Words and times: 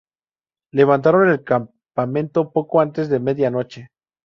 Levantaron 0.73 1.29
el 1.29 1.43
campamento 1.43 2.51
poco 2.51 2.81
antes 2.81 3.07
de 3.07 3.19
media 3.19 3.51
noche. 3.51 3.89